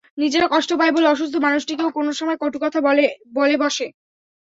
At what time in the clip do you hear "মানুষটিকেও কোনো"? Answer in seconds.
1.45-2.11